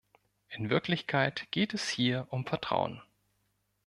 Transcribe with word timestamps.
In 0.49 0.71
Wirklichkeit 0.71 1.45
geht 1.51 1.75
es 1.75 1.87
hier 1.87 2.25
um 2.31 2.47
Vertrauen. 2.47 3.03